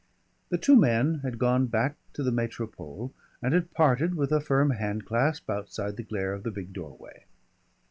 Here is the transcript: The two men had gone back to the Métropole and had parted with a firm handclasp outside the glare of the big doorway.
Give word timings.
The 0.49 0.57
two 0.57 0.75
men 0.75 1.19
had 1.19 1.37
gone 1.37 1.67
back 1.67 1.95
to 2.13 2.23
the 2.23 2.31
Métropole 2.31 3.11
and 3.39 3.53
had 3.53 3.71
parted 3.71 4.15
with 4.15 4.31
a 4.31 4.41
firm 4.41 4.71
handclasp 4.71 5.47
outside 5.47 5.95
the 5.95 6.01
glare 6.01 6.33
of 6.33 6.41
the 6.41 6.49
big 6.49 6.73
doorway. 6.73 7.25